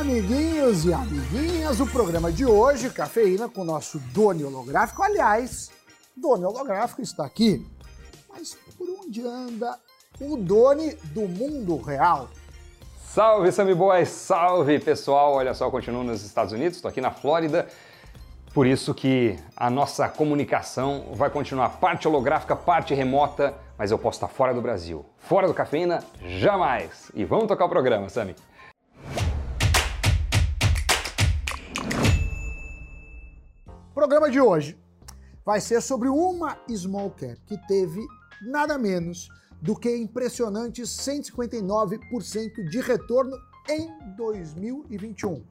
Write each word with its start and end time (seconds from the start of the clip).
Amiguinhos 0.00 0.84
e 0.84 0.92
amiguinhas, 0.92 1.78
o 1.78 1.86
programa 1.86 2.30
de 2.30 2.44
hoje, 2.44 2.90
Cafeína, 2.90 3.48
com 3.48 3.60
o 3.60 3.64
nosso 3.64 4.00
Doni 4.12 4.42
Holográfico. 4.42 5.00
Aliás, 5.04 5.70
Doni 6.16 6.44
Holográfico 6.44 7.00
está 7.00 7.24
aqui, 7.24 7.64
mas 8.28 8.58
por 8.76 8.88
onde 8.90 9.24
anda 9.24 9.78
o 10.20 10.36
Doni 10.36 10.96
do 11.04 11.22
mundo 11.28 11.76
real? 11.76 12.28
Salve, 13.06 13.52
Sammy 13.52 13.72
Boy! 13.72 14.04
Salve, 14.04 14.80
pessoal! 14.80 15.34
Olha 15.34 15.54
só, 15.54 15.70
continuo 15.70 16.02
nos 16.02 16.24
Estados 16.24 16.52
Unidos, 16.52 16.76
estou 16.76 16.88
aqui 16.88 17.00
na 17.00 17.12
Flórida. 17.12 17.68
Por 18.52 18.66
isso 18.66 18.92
que 18.92 19.38
a 19.56 19.70
nossa 19.70 20.08
comunicação 20.08 21.06
vai 21.12 21.30
continuar 21.30 21.68
parte 21.78 22.08
holográfica, 22.08 22.56
parte 22.56 22.94
remota, 22.94 23.54
mas 23.78 23.92
eu 23.92 23.98
posso 23.98 24.16
estar 24.16 24.28
fora 24.28 24.52
do 24.52 24.60
Brasil. 24.60 25.06
Fora 25.18 25.46
do 25.46 25.54
Cafeína, 25.54 26.02
jamais! 26.20 27.12
E 27.14 27.24
vamos 27.24 27.46
tocar 27.46 27.64
o 27.64 27.68
programa, 27.68 28.08
Sammy. 28.08 28.34
Programa 34.24 34.30
de 34.30 34.40
hoje 34.40 34.78
vai 35.44 35.60
ser 35.60 35.80
sobre 35.82 36.08
uma 36.08 36.56
small 36.70 37.10
cap 37.10 37.36
que 37.46 37.58
teve 37.66 38.00
nada 38.42 38.78
menos 38.78 39.28
do 39.60 39.76
que 39.76 39.94
impressionantes 39.94 40.88
159% 40.88 42.68
de 42.68 42.80
retorno 42.80 43.36
em 43.68 43.90
2021. 44.16 45.42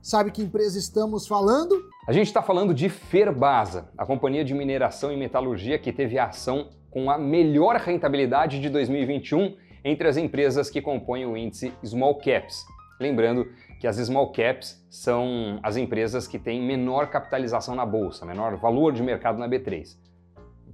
Sabe 0.00 0.30
que 0.30 0.42
empresa 0.42 0.78
estamos 0.78 1.26
falando? 1.26 1.88
A 2.08 2.12
gente 2.12 2.26
está 2.26 2.42
falando 2.42 2.72
de 2.74 2.88
Ferbasa, 2.88 3.88
a 3.96 4.06
companhia 4.06 4.44
de 4.44 4.54
mineração 4.54 5.12
e 5.12 5.16
metalurgia 5.16 5.78
que 5.78 5.92
teve 5.92 6.18
a 6.18 6.26
ação 6.26 6.70
com 6.90 7.10
a 7.10 7.18
melhor 7.18 7.76
rentabilidade 7.76 8.60
de 8.60 8.68
2021 8.70 9.56
entre 9.84 10.08
as 10.08 10.16
empresas 10.16 10.70
que 10.70 10.80
compõem 10.80 11.26
o 11.26 11.36
índice 11.36 11.72
Small 11.84 12.16
Caps. 12.16 12.64
Lembrando 13.02 13.50
que 13.80 13.86
as 13.86 13.96
small 13.96 14.30
caps 14.30 14.80
são 14.88 15.58
as 15.62 15.76
empresas 15.76 16.28
que 16.28 16.38
têm 16.38 16.62
menor 16.62 17.10
capitalização 17.10 17.74
na 17.74 17.84
bolsa, 17.84 18.24
menor 18.24 18.56
valor 18.56 18.92
de 18.92 19.02
mercado 19.02 19.38
na 19.38 19.48
B3. 19.48 19.96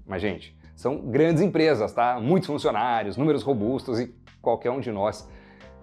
Mas, 0.07 0.21
gente, 0.21 0.57
são 0.77 0.99
grandes 0.99 1.43
empresas, 1.43 1.93
tá? 1.93 2.21
Muitos 2.21 2.47
funcionários, 2.47 3.17
números 3.17 3.43
robustos 3.43 3.99
e 3.99 4.15
qualquer 4.43 4.71
um 4.71 4.79
de 4.79 4.93
nós 4.93 5.27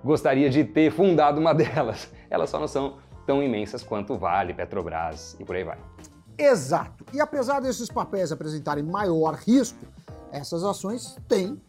gostaria 0.03 0.49
de 0.51 0.63
ter 0.63 0.91
fundado 0.91 1.41
uma 1.41 1.51
delas. 1.55 2.13
Elas 2.29 2.51
só 2.51 2.59
não 2.59 2.67
são 2.67 2.97
tão 3.25 3.41
imensas 3.41 3.81
quanto 3.81 4.15
Vale, 4.15 4.53
Petrobras 4.53 5.35
e 5.39 5.43
por 5.43 5.55
aí 5.55 5.63
vai. 5.63 5.79
Exato. 6.37 7.03
E 7.11 7.19
apesar 7.19 7.59
desses 7.59 7.89
papéis 7.89 8.31
apresentarem 8.31 8.83
maior 8.83 9.33
risco, 9.33 9.79
essas 10.31 10.63
ações 10.63 11.17
têm 11.27 11.59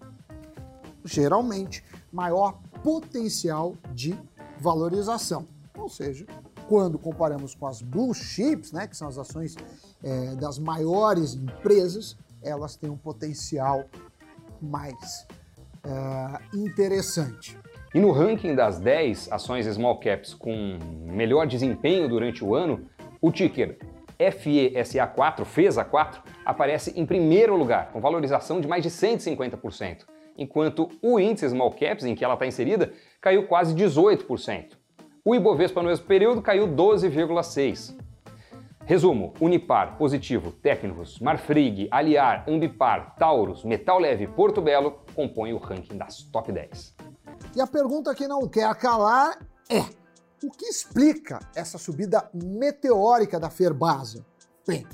geralmente 1.04 1.82
maior 2.12 2.58
potencial 2.82 3.74
de 3.94 4.18
valorização. 4.58 5.46
Ou 5.76 5.88
seja, 5.88 6.26
quando 6.68 6.98
comparamos 6.98 7.54
com 7.54 7.66
as 7.66 7.82
blue 7.82 8.12
chips, 8.14 8.72
né, 8.72 8.86
que 8.86 8.96
são 8.96 9.08
as 9.08 9.18
ações 9.18 9.56
é, 10.02 10.34
das 10.36 10.58
maiores 10.58 11.34
empresas, 11.34 12.16
elas 12.42 12.76
têm 12.76 12.90
um 12.90 12.96
potencial 12.96 13.84
mais 14.60 15.26
uh, 15.84 16.56
interessante. 16.56 17.58
E 17.94 18.00
no 18.00 18.10
ranking 18.12 18.54
das 18.54 18.78
10 18.78 19.32
ações 19.32 19.66
small 19.66 19.98
caps 19.98 20.34
com 20.34 20.78
melhor 21.04 21.46
desempenho 21.46 22.08
durante 22.08 22.44
o 22.44 22.54
ano, 22.54 22.86
o 23.20 23.30
ticker 23.30 23.78
FESA4, 24.18 25.44
FESA4, 25.44 26.22
aparece 26.44 26.92
em 26.98 27.06
primeiro 27.06 27.56
lugar, 27.56 27.90
com 27.92 28.00
valorização 28.00 28.60
de 28.60 28.68
mais 28.68 28.82
de 28.82 28.90
150%, 28.90 30.04
enquanto 30.36 30.88
o 31.02 31.18
índice 31.20 31.48
small 31.48 31.70
caps 31.70 32.04
em 32.04 32.14
que 32.14 32.24
ela 32.24 32.34
está 32.34 32.46
inserida 32.46 32.92
caiu 33.20 33.46
quase 33.46 33.74
18%. 33.74 34.76
O 35.24 35.34
Ibovespa 35.34 35.82
no 35.82 35.88
mesmo 35.88 36.06
período 36.06 36.40
caiu 36.40 36.68
12,6%. 36.68 37.96
Resumo: 38.84 39.34
Unipar, 39.40 39.98
Positivo, 39.98 40.52
Técnicos, 40.52 41.18
Marfrig, 41.18 41.88
Aliar, 41.90 42.44
Ambipar, 42.48 43.16
Taurus, 43.16 43.64
Metal 43.64 43.98
Leve 43.98 44.28
Porto 44.28 44.62
Belo 44.62 45.00
compõem 45.14 45.52
o 45.52 45.58
ranking 45.58 45.98
das 45.98 46.22
top 46.22 46.52
10. 46.52 46.94
E 47.56 47.60
a 47.60 47.66
pergunta 47.66 48.14
que 48.14 48.28
não 48.28 48.48
quer 48.48 48.72
calar 48.76 49.44
é: 49.68 49.80
o 50.44 50.50
que 50.50 50.66
explica 50.66 51.40
essa 51.56 51.78
subida 51.78 52.30
meteórica 52.32 53.40
da 53.40 53.50
Ferbasa? 53.50 54.24
Bem, 54.64 54.86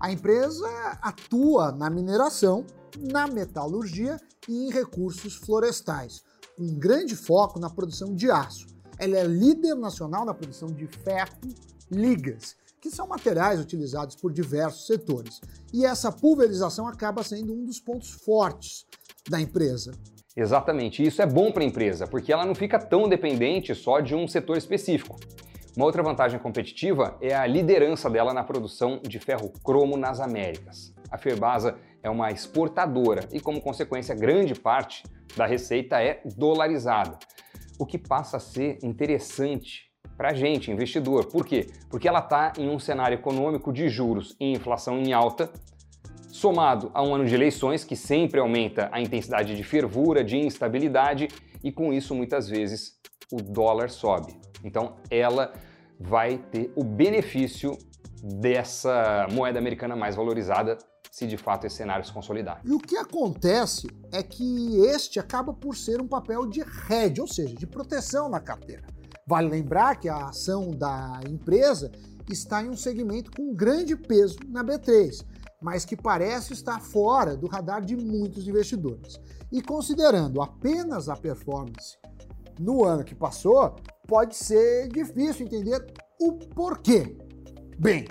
a 0.00 0.10
empresa 0.10 0.68
atua 1.00 1.70
na 1.70 1.88
mineração, 1.88 2.66
na 2.98 3.28
metalurgia 3.28 4.16
e 4.48 4.66
em 4.66 4.70
recursos 4.70 5.36
florestais, 5.36 6.24
um 6.58 6.74
grande 6.74 7.14
foco 7.14 7.58
na 7.60 7.70
produção 7.70 8.14
de 8.14 8.30
aço. 8.30 8.66
Ela 8.98 9.18
é 9.18 9.24
líder 9.24 9.74
nacional 9.74 10.24
na 10.24 10.34
produção 10.34 10.68
de 10.68 10.86
ferro, 10.86 11.38
ligas 11.90 12.56
que 12.80 12.90
são 12.90 13.06
materiais 13.08 13.60
utilizados 13.60 14.14
por 14.16 14.32
diversos 14.32 14.86
setores. 14.86 15.40
E 15.72 15.84
essa 15.84 16.12
pulverização 16.12 16.86
acaba 16.86 17.22
sendo 17.22 17.52
um 17.52 17.64
dos 17.64 17.80
pontos 17.80 18.10
fortes 18.10 18.86
da 19.28 19.40
empresa. 19.40 19.92
Exatamente, 20.36 21.04
isso 21.04 21.20
é 21.20 21.26
bom 21.26 21.50
para 21.50 21.64
a 21.64 21.66
empresa, 21.66 22.06
porque 22.06 22.32
ela 22.32 22.46
não 22.46 22.54
fica 22.54 22.78
tão 22.78 23.08
dependente 23.08 23.74
só 23.74 23.98
de 24.00 24.14
um 24.14 24.28
setor 24.28 24.56
específico. 24.56 25.18
Uma 25.76 25.86
outra 25.86 26.02
vantagem 26.02 26.38
competitiva 26.38 27.16
é 27.20 27.34
a 27.34 27.46
liderança 27.46 28.08
dela 28.08 28.32
na 28.32 28.44
produção 28.44 29.00
de 29.02 29.18
ferro 29.18 29.52
cromo 29.64 29.96
nas 29.96 30.20
Américas. 30.20 30.92
A 31.10 31.18
Ferbasa 31.18 31.76
é 32.08 32.10
uma 32.10 32.30
exportadora 32.30 33.28
e, 33.30 33.38
como 33.38 33.60
consequência, 33.60 34.14
grande 34.14 34.54
parte 34.54 35.04
da 35.36 35.46
receita 35.46 36.02
é 36.02 36.20
dolarizada, 36.36 37.18
o 37.78 37.86
que 37.86 37.98
passa 37.98 38.38
a 38.38 38.40
ser 38.40 38.78
interessante 38.82 39.88
para 40.16 40.30
a 40.30 40.34
gente, 40.34 40.70
investidor. 40.70 41.26
Por 41.26 41.46
quê? 41.46 41.68
Porque 41.88 42.08
ela 42.08 42.18
está 42.18 42.52
em 42.58 42.68
um 42.68 42.78
cenário 42.78 43.14
econômico 43.14 43.72
de 43.72 43.88
juros 43.88 44.34
e 44.40 44.50
inflação 44.50 44.98
em 44.98 45.12
alta, 45.12 45.50
somado 46.28 46.90
a 46.92 47.02
um 47.02 47.14
ano 47.14 47.24
de 47.24 47.34
eleições 47.34 47.84
que 47.84 47.94
sempre 47.94 48.40
aumenta 48.40 48.88
a 48.90 49.00
intensidade 49.00 49.54
de 49.54 49.62
fervura, 49.62 50.24
de 50.24 50.36
instabilidade 50.36 51.28
e 51.62 51.70
com 51.70 51.92
isso 51.92 52.14
muitas 52.14 52.48
vezes 52.48 52.98
o 53.30 53.36
dólar 53.36 53.90
sobe. 53.90 54.34
Então 54.64 54.96
ela 55.10 55.52
vai 56.00 56.38
ter 56.38 56.72
o 56.74 56.82
benefício 56.82 57.76
dessa 58.22 59.26
moeda 59.30 59.58
americana 59.58 59.96
mais 59.96 60.16
valorizada 60.16 60.78
se 61.10 61.26
de 61.26 61.36
fato 61.36 61.66
esse 61.66 61.76
cenário 61.76 62.04
se 62.04 62.12
consolidar. 62.12 62.60
E 62.64 62.72
o 62.72 62.78
que 62.78 62.96
acontece 62.96 63.88
é 64.12 64.22
que 64.22 64.80
este 64.82 65.18
acaba 65.18 65.52
por 65.52 65.76
ser 65.76 66.00
um 66.00 66.06
papel 66.06 66.46
de 66.46 66.60
hedge, 66.60 67.20
ou 67.20 67.26
seja, 67.26 67.54
de 67.54 67.66
proteção 67.66 68.28
na 68.28 68.40
carteira. 68.40 68.86
Vale 69.26 69.48
lembrar 69.48 69.96
que 69.96 70.08
a 70.08 70.28
ação 70.28 70.70
da 70.70 71.20
empresa 71.28 71.90
está 72.30 72.62
em 72.62 72.68
um 72.68 72.76
segmento 72.76 73.30
com 73.30 73.54
grande 73.54 73.96
peso 73.96 74.38
na 74.48 74.62
B3, 74.62 75.24
mas 75.60 75.84
que 75.84 75.96
parece 75.96 76.52
estar 76.52 76.80
fora 76.80 77.36
do 77.36 77.46
radar 77.46 77.84
de 77.84 77.96
muitos 77.96 78.46
investidores. 78.46 79.20
E 79.50 79.60
considerando 79.60 80.40
apenas 80.40 81.08
a 81.08 81.16
performance 81.16 81.98
no 82.58 82.84
ano 82.84 83.04
que 83.04 83.14
passou, 83.14 83.76
pode 84.06 84.36
ser 84.36 84.88
difícil 84.88 85.46
entender 85.46 85.84
o 86.20 86.32
porquê. 86.32 87.16
Bem, 87.78 88.08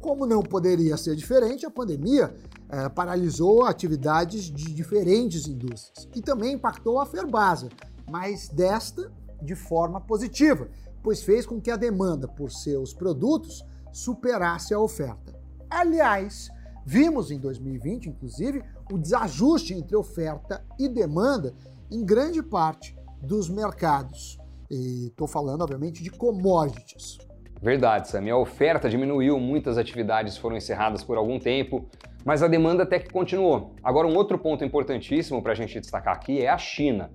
como 0.00 0.26
não 0.26 0.42
poderia 0.42 0.94
ser 0.98 1.16
diferente, 1.16 1.64
a 1.64 1.70
pandemia 1.70 2.36
eh, 2.68 2.88
paralisou 2.90 3.64
atividades 3.64 4.44
de 4.44 4.74
diferentes 4.74 5.48
indústrias 5.48 6.06
e 6.14 6.20
também 6.20 6.52
impactou 6.52 7.00
a 7.00 7.06
Ferbasa, 7.06 7.70
mas 8.06 8.48
desta 8.48 9.10
de 9.40 9.54
forma 9.54 9.98
positiva, 9.98 10.68
pois 11.02 11.22
fez 11.22 11.46
com 11.46 11.58
que 11.58 11.70
a 11.70 11.76
demanda 11.76 12.28
por 12.28 12.52
seus 12.52 12.92
produtos 12.92 13.64
superasse 13.90 14.74
a 14.74 14.78
oferta. 14.78 15.34
Aliás, 15.70 16.50
vimos 16.84 17.30
em 17.30 17.38
2020, 17.38 18.10
inclusive, 18.10 18.62
o 18.92 18.98
desajuste 18.98 19.72
entre 19.72 19.96
oferta 19.96 20.62
e 20.78 20.86
demanda 20.86 21.54
em 21.90 22.04
grande 22.04 22.42
parte 22.42 22.94
dos 23.22 23.48
mercados. 23.48 24.38
E 24.70 25.06
estou 25.06 25.26
falando, 25.26 25.62
obviamente, 25.62 26.02
de 26.02 26.10
commodities. 26.10 27.18
Verdade, 27.60 28.08
Sam. 28.08 28.30
A 28.30 28.36
oferta 28.36 28.88
diminuiu, 28.88 29.38
muitas 29.40 29.76
atividades 29.76 30.36
foram 30.36 30.56
encerradas 30.56 31.02
por 31.02 31.16
algum 31.16 31.38
tempo, 31.38 31.88
mas 32.24 32.42
a 32.42 32.48
demanda 32.48 32.84
até 32.84 32.98
que 33.00 33.10
continuou. 33.10 33.74
Agora, 33.82 34.06
um 34.06 34.14
outro 34.16 34.38
ponto 34.38 34.64
importantíssimo 34.64 35.42
para 35.42 35.52
a 35.52 35.56
gente 35.56 35.80
destacar 35.80 36.14
aqui 36.14 36.40
é 36.40 36.48
a 36.48 36.58
China. 36.58 37.10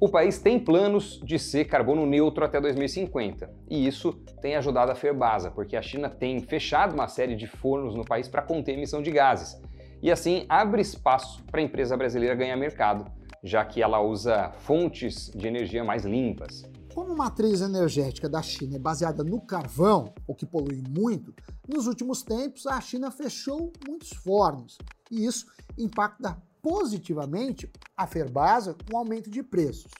O 0.00 0.08
país 0.08 0.38
tem 0.38 0.58
planos 0.58 1.20
de 1.22 1.38
ser 1.38 1.66
carbono 1.66 2.04
neutro 2.06 2.44
até 2.44 2.60
2050, 2.60 3.48
e 3.70 3.86
isso 3.86 4.12
tem 4.40 4.56
ajudado 4.56 4.90
a 4.90 4.96
Ferbasa, 4.96 5.50
porque 5.50 5.76
a 5.76 5.82
China 5.82 6.08
tem 6.08 6.40
fechado 6.40 6.94
uma 6.94 7.06
série 7.06 7.36
de 7.36 7.46
fornos 7.46 7.94
no 7.94 8.04
país 8.04 8.26
para 8.26 8.42
conter 8.42 8.72
emissão 8.72 9.00
de 9.00 9.12
gases, 9.12 9.62
e 10.02 10.10
assim 10.10 10.44
abre 10.48 10.82
espaço 10.82 11.44
para 11.44 11.60
a 11.60 11.62
empresa 11.62 11.96
brasileira 11.96 12.34
ganhar 12.34 12.56
mercado, 12.56 13.04
já 13.44 13.64
que 13.64 13.80
ela 13.80 14.00
usa 14.00 14.50
fontes 14.58 15.30
de 15.30 15.46
energia 15.46 15.84
mais 15.84 16.04
limpas. 16.04 16.64
Como 16.94 17.12
a 17.12 17.16
matriz 17.16 17.62
energética 17.62 18.28
da 18.28 18.42
China 18.42 18.76
é 18.76 18.78
baseada 18.78 19.24
no 19.24 19.40
carvão, 19.40 20.12
o 20.26 20.34
que 20.34 20.44
polui 20.44 20.82
muito, 20.90 21.34
nos 21.66 21.86
últimos 21.86 22.22
tempos 22.22 22.66
a 22.66 22.78
China 22.82 23.10
fechou 23.10 23.72
muitos 23.86 24.10
fornos, 24.10 24.76
e 25.10 25.24
isso 25.24 25.46
impacta 25.78 26.36
positivamente 26.60 27.70
a 27.96 28.06
Ferbasa 28.06 28.76
com 28.90 28.98
aumento 28.98 29.30
de 29.30 29.42
preços. 29.42 29.90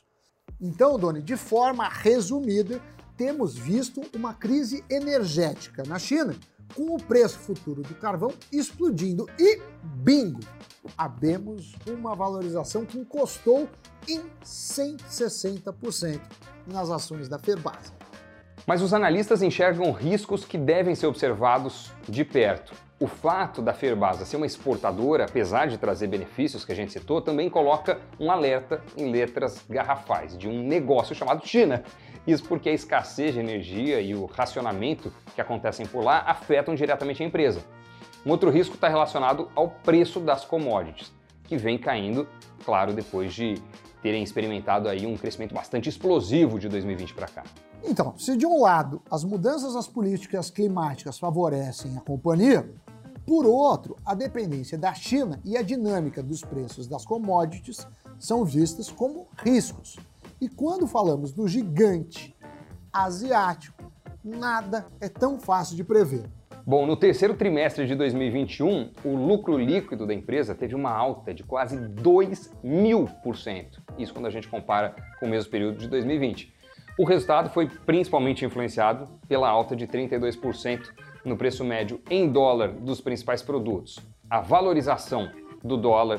Então, 0.60 0.98
Doni, 0.98 1.22
de 1.22 1.36
forma 1.36 1.88
resumida, 1.88 2.78
temos 3.16 3.56
visto 3.56 4.02
uma 4.14 4.34
crise 4.34 4.84
energética 4.90 5.82
na 5.86 5.98
China, 5.98 6.36
com 6.74 6.94
o 6.94 7.02
preço 7.02 7.38
futuro 7.38 7.82
do 7.82 7.94
carvão 7.94 8.32
explodindo 8.50 9.26
e 9.38 9.60
bingo! 9.82 10.40
Abemos 10.96 11.74
uma 11.86 12.14
valorização 12.14 12.84
que 12.84 12.98
encostou 12.98 13.68
em 14.08 14.20
160% 14.44 16.20
nas 16.66 16.90
ações 16.90 17.28
da 17.28 17.38
Ferbasa. 17.38 17.92
Mas 18.66 18.80
os 18.80 18.94
analistas 18.94 19.42
enxergam 19.42 19.90
riscos 19.92 20.44
que 20.44 20.56
devem 20.56 20.94
ser 20.94 21.06
observados 21.06 21.90
de 22.08 22.24
perto. 22.24 22.72
O 23.00 23.08
fato 23.08 23.60
da 23.60 23.72
Ferbasa 23.72 24.24
ser 24.24 24.36
uma 24.36 24.46
exportadora, 24.46 25.24
apesar 25.24 25.66
de 25.66 25.76
trazer 25.76 26.06
benefícios 26.06 26.64
que 26.64 26.70
a 26.70 26.74
gente 26.74 26.92
citou, 26.92 27.20
também 27.20 27.50
coloca 27.50 28.00
um 28.20 28.30
alerta 28.30 28.80
em 28.96 29.10
letras 29.10 29.64
garrafais 29.68 30.38
de 30.38 30.48
um 30.48 30.62
negócio 30.62 31.12
chamado 31.12 31.44
China. 31.44 31.82
Isso 32.26 32.44
porque 32.44 32.68
a 32.68 32.72
escassez 32.72 33.34
de 33.34 33.40
energia 33.40 34.00
e 34.00 34.14
o 34.14 34.26
racionamento 34.26 35.12
que 35.34 35.40
acontecem 35.40 35.86
por 35.86 36.04
lá 36.04 36.20
afetam 36.20 36.74
diretamente 36.74 37.22
a 37.22 37.26
empresa. 37.26 37.60
Um 38.24 38.30
outro 38.30 38.50
risco 38.50 38.76
está 38.76 38.88
relacionado 38.88 39.48
ao 39.54 39.68
preço 39.68 40.20
das 40.20 40.44
commodities, 40.44 41.12
que 41.44 41.56
vem 41.56 41.76
caindo, 41.76 42.28
claro, 42.64 42.92
depois 42.92 43.34
de 43.34 43.60
terem 44.00 44.22
experimentado 44.22 44.88
aí 44.88 45.06
um 45.06 45.16
crescimento 45.16 45.54
bastante 45.54 45.88
explosivo 45.88 46.58
de 46.58 46.68
2020 46.68 47.14
para 47.14 47.26
cá. 47.26 47.44
Então, 47.84 48.16
se 48.16 48.36
de 48.36 48.46
um 48.46 48.60
lado 48.60 49.02
as 49.10 49.24
mudanças 49.24 49.74
nas 49.74 49.88
políticas 49.88 50.50
climáticas 50.50 51.18
favorecem 51.18 51.96
a 51.96 52.00
companhia, 52.00 52.68
por 53.26 53.46
outro, 53.46 53.96
a 54.04 54.14
dependência 54.14 54.76
da 54.76 54.92
China 54.94 55.40
e 55.44 55.56
a 55.56 55.62
dinâmica 55.62 56.22
dos 56.22 56.42
preços 56.42 56.86
das 56.86 57.04
commodities 57.04 57.86
são 58.18 58.44
vistas 58.44 58.90
como 58.90 59.28
riscos. 59.36 59.96
E 60.42 60.48
quando 60.48 60.88
falamos 60.88 61.32
do 61.32 61.46
gigante 61.46 62.34
asiático, 62.92 63.92
nada 64.24 64.88
é 65.00 65.08
tão 65.08 65.38
fácil 65.38 65.76
de 65.76 65.84
prever. 65.84 66.28
Bom, 66.66 66.84
no 66.84 66.96
terceiro 66.96 67.36
trimestre 67.36 67.86
de 67.86 67.94
2021, 67.94 68.90
o 69.04 69.14
lucro 69.14 69.56
líquido 69.56 70.04
da 70.04 70.12
empresa 70.12 70.52
teve 70.52 70.74
uma 70.74 70.90
alta 70.90 71.32
de 71.32 71.44
quase 71.44 71.76
2 71.76 72.54
mil 72.60 73.08
por 73.22 73.36
cento. 73.36 73.80
Isso 73.96 74.12
quando 74.12 74.26
a 74.26 74.30
gente 74.30 74.48
compara 74.48 74.96
com 75.20 75.26
o 75.26 75.28
mesmo 75.28 75.48
período 75.48 75.78
de 75.78 75.86
2020. 75.86 76.52
O 76.98 77.04
resultado 77.04 77.48
foi 77.48 77.68
principalmente 77.68 78.44
influenciado 78.44 79.08
pela 79.28 79.48
alta 79.48 79.76
de 79.76 79.86
32% 79.86 80.88
no 81.24 81.36
preço 81.36 81.64
médio 81.64 82.02
em 82.10 82.28
dólar 82.28 82.72
dos 82.72 83.00
principais 83.00 83.42
produtos. 83.42 83.96
A 84.28 84.40
valorização 84.40 85.30
do 85.62 85.76
dólar, 85.76 86.18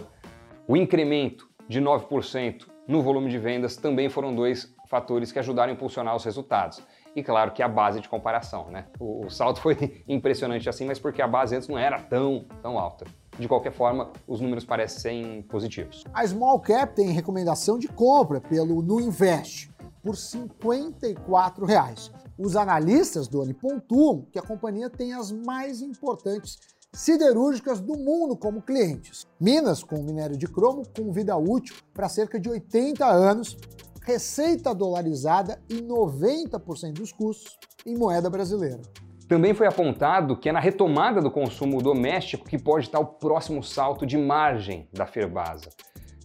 o 0.65 0.77
incremento 0.77 1.49
de 1.67 1.81
9% 1.81 2.71
no 2.87 3.01
volume 3.01 3.29
de 3.29 3.37
vendas 3.37 3.75
também 3.75 4.09
foram 4.09 4.35
dois 4.35 4.73
fatores 4.87 5.31
que 5.31 5.39
ajudaram 5.39 5.71
a 5.71 5.75
impulsionar 5.75 6.15
os 6.15 6.23
resultados 6.23 6.81
e 7.15 7.23
claro 7.23 7.51
que 7.51 7.61
a 7.61 7.67
base 7.67 7.99
de 7.99 8.09
comparação, 8.09 8.69
né? 8.69 8.85
O, 8.99 9.25
o 9.25 9.29
salto 9.29 9.61
foi 9.61 10.03
impressionante 10.07 10.67
assim, 10.67 10.85
mas 10.85 10.99
porque 10.99 11.21
a 11.21 11.27
base 11.27 11.55
antes 11.55 11.67
não 11.67 11.77
era 11.77 11.99
tão, 11.99 12.45
tão 12.61 12.77
alta. 12.77 13.05
De 13.37 13.47
qualquer 13.47 13.71
forma, 13.71 14.11
os 14.27 14.39
números 14.39 14.63
parecem 14.63 15.41
positivos. 15.43 16.03
A 16.13 16.25
Small 16.25 16.59
Cap 16.59 16.95
tem 16.95 17.09
recomendação 17.11 17.79
de 17.79 17.87
compra 17.87 18.39
pelo 18.39 18.81
Nu 18.81 18.99
Invest 18.99 19.71
por 20.03 20.15
54 20.15 21.65
reais. 21.65 22.11
Os 22.37 22.55
analistas 22.55 23.27
do 23.27 23.41
Oni 23.41 23.53
pontuam 23.53 24.25
que 24.31 24.37
a 24.37 24.41
companhia 24.41 24.89
tem 24.89 25.13
as 25.13 25.31
mais 25.31 25.81
importantes 25.81 26.59
siderúrgicas 26.93 27.81
do 27.81 27.97
mundo 27.97 28.37
como 28.37 28.61
clientes. 28.61 29.27
Minas 29.39 29.83
com 29.83 30.01
minério 30.03 30.37
de 30.37 30.47
cromo 30.47 30.83
com 30.95 31.11
vida 31.11 31.35
útil 31.35 31.75
para 31.93 32.07
cerca 32.07 32.39
de 32.39 32.49
80 32.49 33.05
anos 33.05 33.57
receita 34.03 34.75
dolarizada 34.75 35.61
e 35.69 35.81
90% 35.81 36.93
dos 36.93 37.11
custos 37.11 37.57
em 37.85 37.97
moeda 37.97 38.29
brasileira. 38.29 38.81
Também 39.27 39.53
foi 39.53 39.65
apontado 39.65 40.37
que 40.37 40.49
é 40.49 40.51
na 40.51 40.59
retomada 40.59 41.21
do 41.21 41.31
consumo 41.31 41.81
doméstico 41.81 42.47
que 42.47 42.61
pode 42.61 42.85
estar 42.85 42.99
o 42.99 43.05
próximo 43.05 43.63
salto 43.63 44.05
de 44.05 44.17
margem 44.17 44.87
da 44.91 45.07
Ferbasa, 45.07 45.69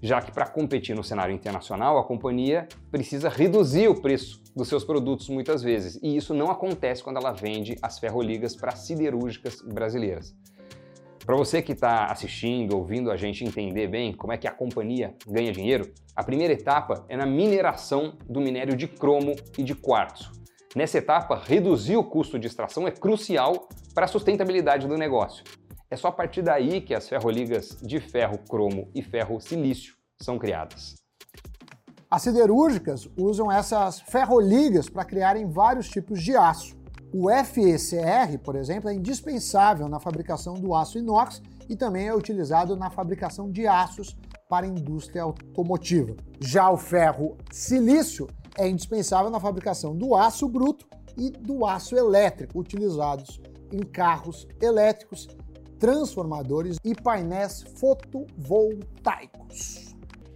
já 0.03 0.21
que 0.21 0.32
para 0.32 0.49
competir 0.49 0.94
no 0.94 1.05
cenário 1.05 1.35
internacional 1.35 1.97
a 1.97 2.05
companhia 2.05 2.69
precisa 2.91 3.29
reduzir 3.29 3.88
o 3.88 4.00
preço 4.00 4.43
dos 4.55 4.69
seus 4.69 4.85
produtos 4.85 5.29
muitas 5.29 5.62
vezes, 5.62 5.99
e 6.03 6.17
isso 6.17 6.35
não 6.35 6.50
acontece 6.50 7.03
quando 7.03 7.19
ela 7.19 7.32
vende 7.32 7.76
as 7.81 7.99
ferroligas 7.99 8.56
para 8.56 8.75
siderúrgicas 8.75 9.62
brasileiras. 9.62 10.35
Para 11.28 11.36
você 11.36 11.60
que 11.60 11.72
está 11.72 12.06
assistindo, 12.06 12.75
ouvindo 12.75 13.10
a 13.10 13.16
gente 13.19 13.44
entender 13.44 13.86
bem 13.86 14.14
como 14.14 14.32
é 14.32 14.38
que 14.38 14.48
a 14.48 14.50
companhia 14.50 15.14
ganha 15.26 15.52
dinheiro, 15.52 15.92
a 16.16 16.25
primeira 16.25 16.54
etapa 16.54 17.04
é 17.06 17.19
na 17.19 17.26
mineração 17.26 18.16
do 18.26 18.40
minério 18.40 18.75
de 18.75 18.88
cromo 18.88 19.36
e 19.58 19.62
de 19.62 19.75
quartzo. 19.75 20.32
Nessa 20.75 20.96
etapa, 20.96 21.38
reduzir 21.44 21.98
o 21.98 22.02
custo 22.02 22.38
de 22.38 22.46
extração 22.46 22.88
é 22.88 22.90
crucial 22.90 23.69
para 23.94 24.06
a 24.06 24.08
sustentabilidade 24.08 24.88
do 24.88 24.96
negócio. 24.96 25.44
É 25.90 25.96
só 25.96 26.08
a 26.08 26.12
partir 26.12 26.40
daí 26.40 26.80
que 26.80 26.94
as 26.94 27.06
ferroligas 27.06 27.78
de 27.82 28.00
ferro 28.00 28.38
cromo 28.48 28.90
e 28.94 29.02
ferro 29.02 29.38
silício 29.38 29.96
são 30.19 30.38
criadas. 30.38 30.94
As 32.10 32.22
siderúrgicas 32.22 33.06
usam 33.19 33.52
essas 33.52 34.00
ferroligas 34.00 34.88
para 34.88 35.04
criarem 35.04 35.46
vários 35.46 35.90
tipos 35.90 36.22
de 36.22 36.34
aço. 36.34 36.75
O 37.12 37.28
FECR, 37.31 38.38
por 38.44 38.55
exemplo, 38.55 38.88
é 38.90 38.94
indispensável 38.94 39.88
na 39.88 39.99
fabricação 39.99 40.55
do 40.55 40.75
aço 40.75 40.99
inox 40.99 41.40
e 41.66 41.75
também 41.75 42.06
é 42.06 42.14
utilizado 42.14 42.76
na 42.76 42.90
fabricação 42.90 43.50
de 43.50 43.66
aços 43.66 44.14
para 44.49 44.66
a 44.66 44.69
indústria 44.69 45.22
automotiva. 45.22 46.14
Já 46.38 46.70
o 46.70 46.76
ferro 46.76 47.38
silício 47.50 48.28
é 48.58 48.69
indispensável 48.69 49.31
na 49.31 49.40
fabricação 49.40 49.96
do 49.96 50.14
aço 50.14 50.46
bruto 50.49 50.87
e 51.16 51.31
do 51.31 51.64
aço 51.64 51.96
elétrico, 51.96 52.58
utilizados 52.58 53.40
em 53.72 53.81
carros 53.81 54.46
elétricos, 54.61 55.28
transformadores 55.78 56.76
e 56.84 56.94
painéis 56.94 57.62
fotovoltaicos. 57.81 59.88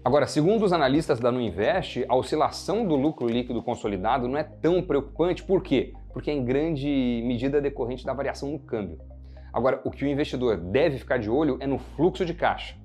Agora, 0.04 0.26
segundo 0.26 0.64
os 0.64 0.72
analistas 0.72 1.20
da 1.20 1.30
Nuinvest, 1.30 2.04
a 2.08 2.16
oscilação 2.16 2.84
do 2.86 2.96
lucro 2.96 3.28
líquido 3.28 3.62
consolidado 3.62 4.26
não 4.26 4.36
é 4.36 4.42
tão 4.42 4.82
preocupante, 4.82 5.44
por 5.44 5.62
quê? 5.62 5.94
Porque 6.12 6.30
é 6.30 6.34
em 6.34 6.44
grande 6.44 6.88
medida 7.24 7.60
decorrente 7.60 8.04
da 8.04 8.12
variação 8.12 8.50
no 8.50 8.58
câmbio. 8.58 8.98
Agora, 9.52 9.80
o 9.84 9.90
que 9.90 10.04
o 10.04 10.08
investidor 10.08 10.56
deve 10.56 10.98
ficar 10.98 11.18
de 11.18 11.28
olho 11.28 11.58
é 11.60 11.66
no 11.66 11.78
fluxo 11.78 12.24
de 12.24 12.34
caixa. 12.34 12.76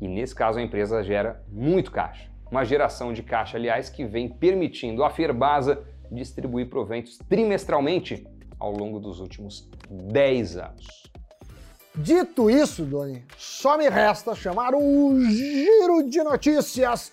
E 0.00 0.06
nesse 0.06 0.34
caso 0.34 0.58
a 0.58 0.62
empresa 0.62 1.02
gera 1.02 1.42
muito 1.48 1.90
caixa. 1.90 2.28
Uma 2.50 2.64
geração 2.64 3.12
de 3.12 3.22
caixa, 3.22 3.56
aliás, 3.56 3.88
que 3.88 4.04
vem 4.04 4.28
permitindo 4.28 5.02
a 5.02 5.10
Ferbasa 5.10 5.82
distribuir 6.10 6.68
proventos 6.68 7.18
trimestralmente 7.28 8.26
ao 8.58 8.72
longo 8.72 9.00
dos 9.00 9.18
últimos 9.18 9.68
10 9.90 10.56
anos. 10.58 11.04
Dito 11.96 12.50
isso, 12.50 12.84
Doni, 12.84 13.24
só 13.38 13.78
me 13.78 13.88
resta 13.88 14.34
chamar 14.34 14.74
o 14.74 15.20
giro 15.30 16.02
de 16.02 16.22
notícias 16.22 17.12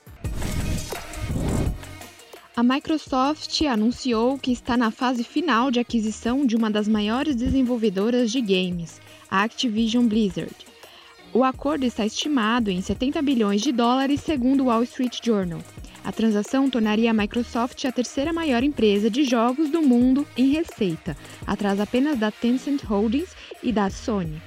a 2.62 2.63
Microsoft 2.63 3.60
anunciou 3.63 4.38
que 4.38 4.51
está 4.51 4.77
na 4.77 4.91
fase 4.91 5.24
final 5.24 5.72
de 5.72 5.80
aquisição 5.80 6.46
de 6.46 6.56
uma 6.56 6.70
das 6.70 6.88
maiores 6.88 7.36
desenvolvedoras 7.36 8.32
de 8.32 8.39
games, 8.39 9.01
a 9.32 9.41
Activision 9.41 10.06
Blizzard. 10.06 10.53
O 11.34 11.44
acordo 11.44 11.88
está 11.88 12.06
estimado 12.06 12.70
em 12.70 12.80
70 12.80 13.20
bilhões 13.24 13.62
de 13.62 13.72
dólares, 13.72 14.22
segundo 14.22 14.62
o 14.62 14.65
Wall 14.68 14.84
Street 14.84 15.18
Journal. 15.24 15.60
A 16.03 16.12
transação 16.12 16.70
tornaria 16.70 17.10
a 17.10 17.13
Microsoft 17.15 17.84
a 17.86 17.91
terceira 17.91 18.32
maior 18.32 18.62
empresa 18.62 19.10
de 19.10 19.24
jogos 19.24 19.72
do 19.72 19.82
mundo 19.82 20.27
em 20.38 20.51
receita, 20.51 21.18
atrás 21.48 21.80
apenas 21.80 22.20
da 22.20 22.30
Tencent 22.30 22.84
Holdings 22.84 23.36
e 23.63 23.72
da 23.72 23.89
Sony. 23.89 24.39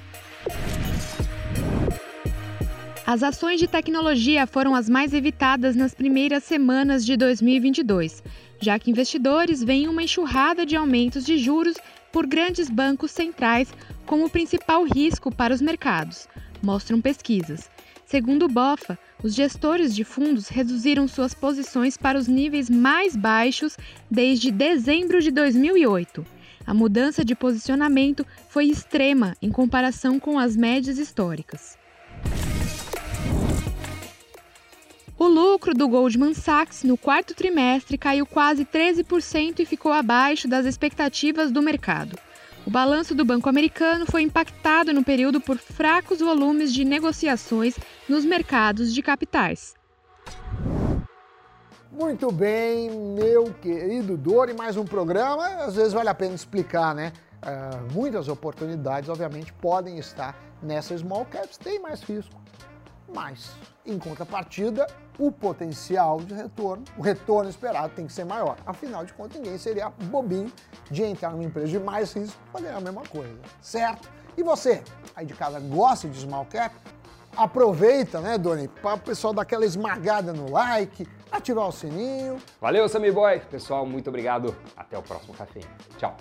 As 3.07 3.21
ações 3.21 3.59
de 3.59 3.67
tecnologia 3.67 4.47
foram 4.47 4.73
as 4.73 4.89
mais 4.89 5.13
evitadas 5.13 5.75
nas 5.75 5.93
primeiras 5.93 6.43
semanas 6.43 7.05
de 7.05 7.15
2022, 7.15 8.23
já 8.59 8.79
que 8.79 8.89
investidores 8.89 9.63
veem 9.63 9.87
uma 9.87 10.01
enxurrada 10.01 10.65
de 10.65 10.75
aumentos 10.75 11.23
de 11.23 11.37
juros 11.37 11.77
por 12.11 12.25
grandes 12.25 12.67
bancos 12.67 13.11
centrais 13.11 13.71
como 14.07 14.25
o 14.25 14.29
principal 14.29 14.83
risco 14.85 15.31
para 15.31 15.53
os 15.53 15.61
mercados, 15.61 16.27
mostram 16.63 16.99
pesquisas. 16.99 17.69
Segundo 18.07 18.45
o 18.45 18.49
BOFA, 18.49 18.97
os 19.23 19.35
gestores 19.35 19.95
de 19.95 20.03
fundos 20.03 20.47
reduziram 20.47 21.07
suas 21.07 21.35
posições 21.35 21.97
para 21.97 22.17
os 22.17 22.27
níveis 22.27 22.71
mais 22.71 23.15
baixos 23.15 23.77
desde 24.09 24.49
dezembro 24.49 25.21
de 25.21 25.29
2008. 25.29 26.25
A 26.65 26.73
mudança 26.73 27.23
de 27.23 27.35
posicionamento 27.35 28.25
foi 28.49 28.65
extrema 28.65 29.37
em 29.39 29.51
comparação 29.51 30.19
com 30.19 30.39
as 30.39 30.55
médias 30.55 30.97
históricas. 30.97 31.77
O 35.17 35.27
lucro 35.27 35.73
do 35.73 35.87
Goldman 35.87 36.33
Sachs 36.33 36.83
no 36.83 36.97
quarto 36.97 37.33
trimestre 37.33 37.97
caiu 37.97 38.25
quase 38.25 38.65
13% 38.65 39.59
e 39.59 39.65
ficou 39.65 39.93
abaixo 39.93 40.45
das 40.45 40.65
expectativas 40.65 41.53
do 41.53 41.61
mercado. 41.61 42.19
O 42.67 42.69
balanço 42.69 43.15
do 43.15 43.23
banco 43.23 43.47
americano 43.47 44.05
foi 44.05 44.23
impactado 44.23 44.91
no 44.91 45.05
período 45.05 45.39
por 45.39 45.57
fracos 45.57 46.19
volumes 46.19 46.73
de 46.73 46.83
negociações 46.83 47.77
nos 48.09 48.25
mercados 48.25 48.93
de 48.93 49.01
capitais. 49.01 49.73
Muito 51.89 52.29
bem, 52.29 52.89
meu 52.91 53.45
querido 53.61 54.17
Dori, 54.17 54.53
mais 54.53 54.75
um 54.75 54.83
programa. 54.83 55.47
Às 55.63 55.75
vezes 55.75 55.93
vale 55.93 56.09
a 56.09 56.13
pena 56.13 56.35
explicar, 56.35 56.93
né? 56.93 57.13
Uh, 57.41 57.93
muitas 57.93 58.27
oportunidades, 58.27 59.07
obviamente, 59.07 59.53
podem 59.53 59.97
estar 59.97 60.37
nessa 60.61 60.97
small 60.97 61.23
caps, 61.25 61.57
tem 61.57 61.79
mais 61.79 62.01
risco, 62.01 62.35
mas 63.13 63.51
em 63.85 63.97
contrapartida, 63.99 64.87
o 65.17 65.31
potencial 65.31 66.19
de 66.19 66.33
retorno, 66.33 66.83
o 66.97 67.01
retorno 67.01 67.49
esperado 67.49 67.93
tem 67.93 68.07
que 68.07 68.13
ser 68.13 68.25
maior. 68.25 68.57
Afinal 68.65 69.05
de 69.05 69.13
contas, 69.13 69.39
ninguém 69.39 69.57
seria 69.57 69.89
bobinho 69.89 70.51
de 70.89 71.03
entrar 71.03 71.31
numa 71.31 71.43
empresa 71.43 71.67
de 71.67 71.79
mais 71.79 72.13
risco 72.13 72.37
para 72.51 72.61
ganhar 72.61 72.77
a 72.77 72.81
mesma 72.81 73.03
coisa, 73.03 73.37
certo? 73.61 74.09
E 74.37 74.43
você, 74.43 74.83
aí 75.15 75.25
de 75.25 75.33
casa, 75.33 75.59
gosta 75.59 76.07
de 76.07 76.19
small 76.19 76.45
cap? 76.45 76.75
Aproveita, 77.37 78.21
né, 78.21 78.37
Doni, 78.37 78.67
para 78.67 78.95
o 78.95 78.99
pessoal 78.99 79.33
dar 79.33 79.41
aquela 79.41 79.65
esmagada 79.65 80.31
no 80.33 80.49
like, 80.51 81.07
ativar 81.31 81.67
o 81.67 81.71
sininho. 81.71 82.37
Valeu, 82.61 82.87
Sammy 82.87 83.11
Boy. 83.11 83.39
Pessoal, 83.39 83.85
muito 83.85 84.09
obrigado. 84.09 84.55
Até 84.75 84.97
o 84.97 85.01
próximo 85.01 85.33
café. 85.33 85.61
Tchau. 85.97 86.15